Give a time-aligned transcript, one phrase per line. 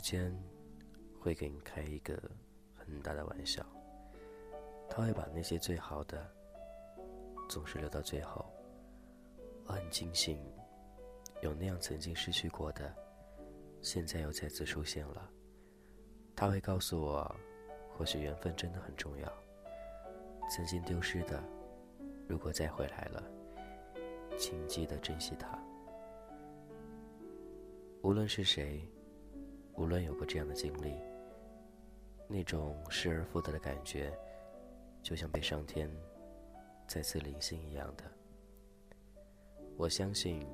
[0.00, 0.34] 间
[1.20, 2.18] 会给你开一个
[2.74, 3.62] 很大的玩笑，
[4.88, 6.26] 他会把那些最好的
[7.46, 8.46] 总是留到最后。
[9.66, 10.42] 我很庆幸
[11.42, 12.90] 有那样曾经失去过的，
[13.82, 15.30] 现在又再次出现了。
[16.34, 17.36] 他会告诉我，
[17.90, 19.30] 或许缘分真的很重要。
[20.48, 21.42] 曾经丢失的，
[22.26, 23.22] 如果再回来了，
[24.36, 25.58] 请记得珍惜它。
[28.02, 28.88] 无论是谁。
[29.74, 30.92] 无论有过这样的经历，
[32.26, 34.12] 那种失而复得的感觉，
[35.04, 35.88] 就像被上天
[36.88, 38.02] 再次临幸一样的。
[39.76, 40.44] 我相信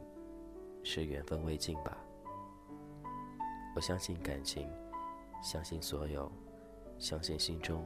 [0.82, 1.96] 是缘分未尽吧。
[3.74, 4.68] 我相信感情，
[5.42, 6.30] 相信所有，
[6.98, 7.82] 相信心中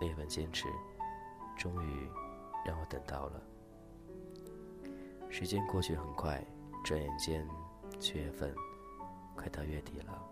[0.00, 0.68] 那份坚持，
[1.56, 2.08] 终于
[2.64, 3.42] 让我等到了。
[5.30, 6.44] 时间过去很快，
[6.84, 7.46] 转眼间
[7.98, 8.54] 七月份，
[9.34, 10.22] 快到月底了。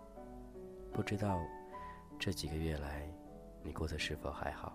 [0.93, 1.39] 不知道
[2.19, 3.09] 这几个月来
[3.63, 4.73] 你过得是否还好？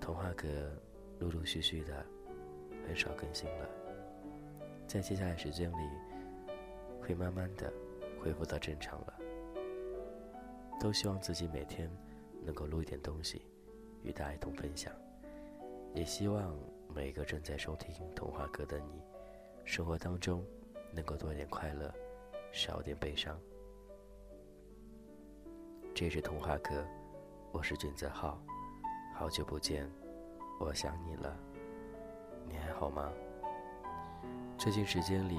[0.00, 0.48] 童话阁
[1.18, 2.04] 陆陆续续的
[2.86, 3.68] 很少更新了，
[4.86, 5.90] 在接下来时间里
[7.00, 7.72] 会慢慢的
[8.20, 9.14] 恢复到正常了。
[10.80, 11.90] 都希望自己每天
[12.42, 13.42] 能够录一点东西
[14.02, 14.90] 与大家一同分享，
[15.92, 16.56] 也希望
[16.94, 19.02] 每个正在收听童话阁的你，
[19.64, 20.44] 生活当中
[20.92, 21.92] 能够多一点快乐，
[22.52, 23.36] 少点悲伤。
[25.92, 26.86] 这是童话阁，
[27.50, 28.40] 我是俊泽浩，
[29.16, 29.90] 好久不见，
[30.60, 31.36] 我想你了，
[32.48, 33.10] 你还好吗？
[34.56, 35.36] 最近时间里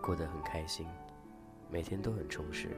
[0.00, 0.86] 过得很开心，
[1.68, 2.68] 每天都很充实，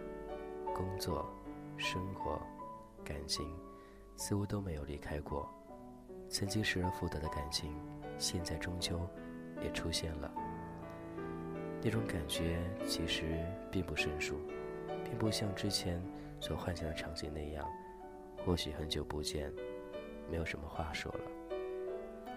[0.74, 1.28] 工作、
[1.76, 2.40] 生活、
[3.04, 3.46] 感情
[4.16, 5.46] 似乎都没有离开过。
[6.34, 7.72] 曾经失而复得的感情，
[8.18, 9.00] 现在终究
[9.62, 10.34] 也出现了。
[11.80, 13.38] 那种感觉其实
[13.70, 14.36] 并不生疏。
[15.04, 16.02] 并不像之前
[16.40, 17.64] 所幻想的场景那样，
[18.44, 19.52] 或许很久不见，
[20.28, 21.54] 没有什么话说了，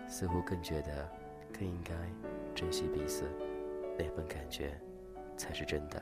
[0.08, 1.09] 似乎更觉得
[1.52, 1.96] 更应该
[2.53, 3.24] 珍惜彼此，
[3.97, 4.79] 那份感觉
[5.35, 6.00] 才是真的。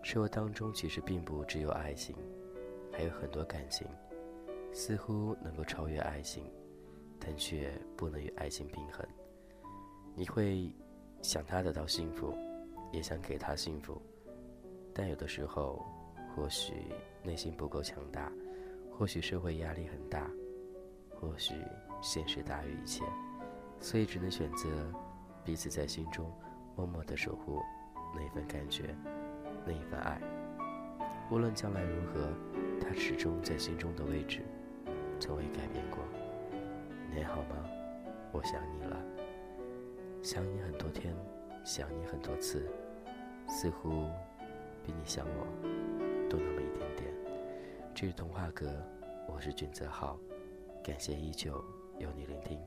[0.00, 2.14] 生活当中其实并不只有爱情，
[2.92, 3.84] 还有很多感情，
[4.72, 6.50] 似乎能够超越爱情，
[7.20, 9.06] 但却不能与爱情平衡。
[10.14, 10.72] 你会
[11.22, 12.34] 想他得到幸福，
[12.90, 14.00] 也想给他幸福。
[14.94, 15.84] 但有的时候，
[16.34, 16.72] 或许
[17.22, 18.32] 内心不够强大，
[18.90, 20.30] 或许社会压力很大，
[21.14, 21.54] 或许
[22.00, 23.04] 现实大于一切，
[23.80, 24.68] 所以只能选择
[25.44, 26.30] 彼此在心中
[26.76, 27.60] 默默的守护
[28.14, 28.94] 那一份感觉，
[29.66, 30.20] 那一份爱。
[31.30, 32.30] 无论将来如何，
[32.80, 34.42] 他始终在心中的位置
[35.22, 36.02] 从未改变过。
[37.14, 37.70] 你好吗？
[38.32, 39.00] 我想你了，
[40.20, 41.14] 想你很多天，
[41.62, 42.68] 想你很多次，
[43.46, 44.08] 似乎。
[44.84, 45.46] 比你想我
[46.28, 47.14] 多那么一点点。
[47.94, 48.84] 这是童话阁，
[49.28, 50.18] 我是君泽浩，
[50.82, 51.64] 感谢依旧
[52.00, 52.60] 有你聆听。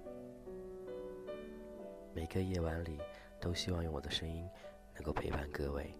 [2.13, 3.01] 每个夜晚里，
[3.37, 4.47] 都希望用我的声音
[4.93, 5.93] 能够陪伴各位。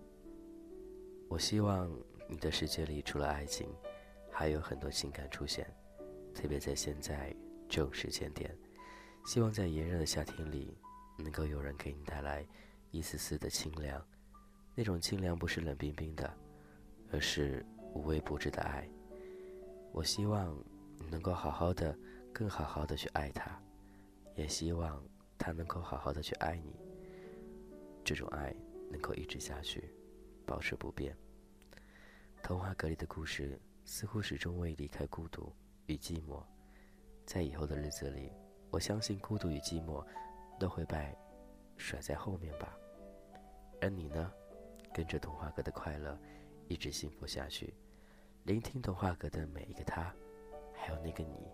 [1.28, 1.92] 我希望
[2.30, 3.68] 你的世界里除了爱情，
[4.32, 5.68] 还有很多情感出现，
[6.36, 7.34] 特别在现在
[7.68, 8.56] 这种时间点，
[9.26, 10.78] 希望在炎热的夏天里，
[11.18, 12.46] 能够有人给你带来
[12.92, 14.06] 一丝丝的清凉。
[14.76, 16.38] 那种清凉不是冷冰冰的，
[17.12, 18.88] 而是无微不至的爱。
[19.94, 20.54] 我希望
[21.00, 21.98] 你能够好好的，
[22.34, 23.58] 更好好的去爱他，
[24.36, 25.02] 也希望
[25.38, 26.76] 他能够好好的去爱你。
[28.04, 28.54] 这种爱
[28.92, 29.90] 能够一直下去，
[30.46, 31.16] 保持不变。
[32.44, 35.52] 童话格里的故事似乎始终未离开孤独
[35.88, 36.44] 与寂寞，
[37.26, 38.32] 在以后的日子里，
[38.70, 40.06] 我相信孤独与寂寞
[40.60, 41.16] 都会被
[41.78, 42.76] 甩在后面吧。
[43.82, 44.32] 而你呢？
[44.94, 46.18] 跟着童话阁的快乐，
[46.70, 47.74] 一直幸福下去。
[48.44, 50.14] 聆听童话阁的每一个他，
[50.74, 51.52] 还有那个你，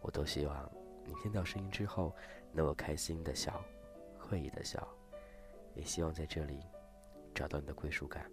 [0.00, 0.72] 我都希望
[1.04, 2.16] 你听到声音之后，
[2.50, 3.62] 能够开心的笑，
[4.18, 4.88] 会意的笑。
[5.74, 6.60] 也希望在这里
[7.34, 8.30] 找到你的归属感。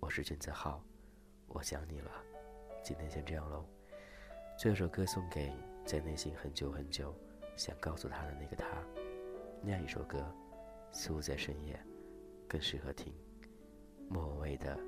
[0.00, 0.82] 我是君子浩，
[1.46, 2.10] 我想你了。
[2.82, 3.79] 今天先这样喽。
[4.62, 5.50] 这首歌送给
[5.86, 7.14] 在内心很久很久
[7.56, 8.66] 想告诉他的那个他。
[9.62, 10.22] 那样一首歌，
[10.92, 11.82] 似乎在深夜
[12.46, 13.10] 更适合听。
[14.06, 14.78] 莫文蔚的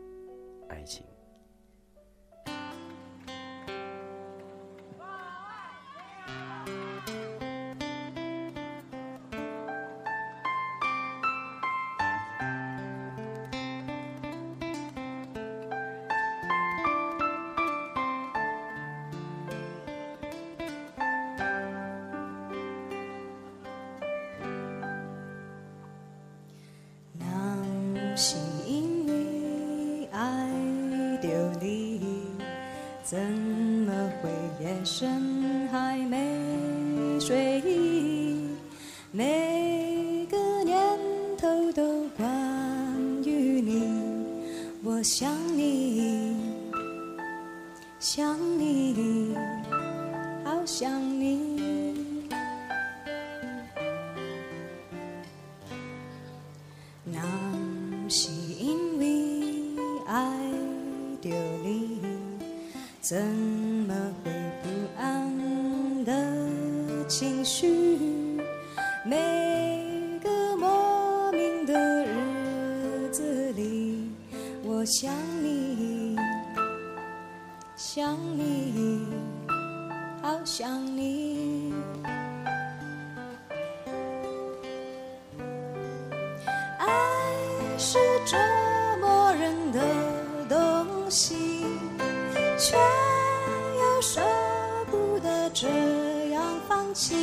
[0.69, 1.07] 爱情。
[28.15, 28.37] 是
[28.67, 30.49] 因为爱
[31.23, 31.29] 着
[31.61, 32.01] 你，
[33.03, 34.31] 怎么会
[34.63, 38.49] 夜深还没睡意？
[39.11, 40.79] 每个念
[41.39, 42.27] 头都关
[43.25, 43.83] 于你，
[44.85, 46.37] 我想你，
[47.99, 49.35] 想你，
[50.45, 51.53] 好想你。
[57.05, 57.21] 那
[63.03, 64.31] 怎么会
[64.63, 66.15] 不安的
[67.09, 68.41] 情绪？
[69.05, 74.09] 每个莫名的日子里，
[74.63, 75.13] 我想
[75.43, 76.17] 你，
[77.77, 79.05] 想你，
[80.23, 81.75] 好想你。
[86.79, 86.87] 爱
[87.77, 88.37] 是折
[89.01, 89.81] 磨人的
[90.49, 91.52] 东西，
[92.65, 94.21] 却又舍
[94.89, 95.67] 不得这
[96.31, 97.17] 样放弃。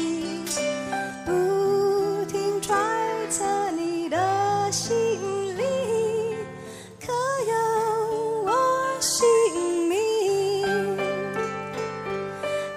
[1.25, 2.75] 不停揣
[3.29, 4.97] 测你的心
[5.57, 6.35] 里，
[6.99, 7.13] 可
[7.47, 7.55] 有
[8.43, 8.51] 我
[8.99, 9.25] 姓
[9.87, 10.97] 名？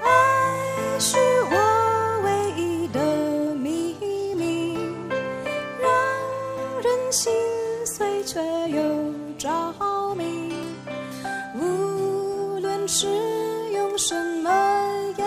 [0.00, 1.18] 爱是
[1.50, 3.00] 我唯一的
[3.56, 3.96] 秘
[4.36, 4.78] 密。
[5.80, 5.90] 让
[6.80, 7.32] 人心
[7.84, 8.80] 碎却又
[9.36, 9.50] 着。
[12.88, 13.06] 是
[13.72, 14.50] 用什么
[15.16, 15.26] 言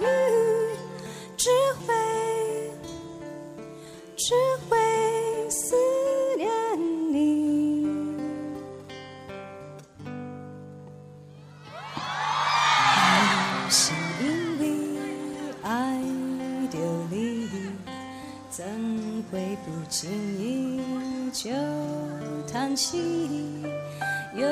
[0.00, 0.06] 语，
[1.36, 1.50] 只
[1.86, 1.94] 会
[4.16, 4.34] 只
[4.68, 4.76] 会
[5.50, 5.74] 思
[6.36, 6.48] 念
[7.12, 7.86] 你。
[13.68, 14.62] 是因为
[15.62, 15.98] 爱
[16.70, 16.78] 着
[17.10, 17.48] 你。
[18.50, 18.62] 怎
[19.32, 20.78] 会不经意
[21.32, 21.50] 就
[22.52, 23.64] 叹息？
[24.34, 24.46] 有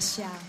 [0.00, 0.47] 想。